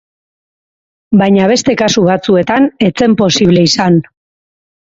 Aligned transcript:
Baina 1.21 1.49
beste 1.51 1.75
kasu 1.83 2.07
batzuetan 2.09 2.67
ez 2.89 2.91
zen 3.05 3.17
posible 3.23 3.69
izan. 3.71 4.03